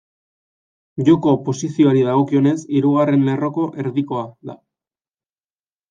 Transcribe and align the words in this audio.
Joko 1.09 1.33
posizioari 1.51 2.03
dagokionez, 2.09 2.57
hirugarren 2.79 3.31
lerroko 3.31 3.71
erdikoa 3.87 4.29
da. 4.51 4.61